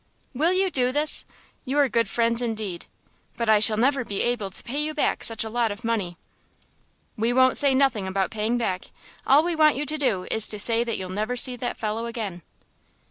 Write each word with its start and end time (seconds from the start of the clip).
"Will 0.33 0.51
you 0.53 0.71
do 0.71 0.91
this? 0.91 1.25
You're 1.63 1.87
good 1.87 2.09
friends 2.09 2.41
indeed.... 2.41 2.87
But 3.37 3.49
I 3.51 3.59
shall 3.59 3.77
never 3.77 4.03
be 4.03 4.23
able 4.23 4.49
to 4.49 4.63
pay 4.63 4.81
you 4.83 4.95
back 4.95 5.23
such 5.23 5.43
a 5.43 5.47
lot 5.49 5.69
of 5.71 5.83
money." 5.83 6.17
"We 7.15 7.31
won't 7.33 7.55
say 7.55 7.75
nothing 7.75 8.07
about 8.07 8.31
paying 8.31 8.57
back; 8.57 8.85
all 9.27 9.43
we 9.43 9.55
want 9.55 9.75
you 9.75 9.85
to 9.85 9.97
do 9.99 10.25
is 10.31 10.47
to 10.47 10.57
say 10.57 10.83
that 10.83 10.97
you'll 10.97 11.09
never 11.09 11.37
see 11.37 11.55
that 11.57 11.77
fellow 11.77 12.07
again." 12.07 12.41